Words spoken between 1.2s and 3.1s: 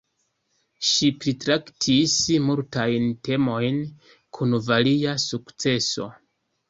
pritraktis multajn